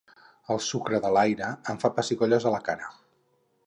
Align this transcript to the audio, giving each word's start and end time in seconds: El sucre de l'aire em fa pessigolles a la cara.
El 0.55 0.61
sucre 0.67 1.01
de 1.03 1.13
l'aire 1.17 1.51
em 1.75 1.81
fa 1.87 1.95
pessigolles 2.01 2.49
a 2.53 2.59
la 2.59 2.67
cara. 2.71 2.95